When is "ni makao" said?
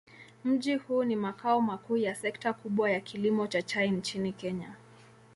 1.03-1.61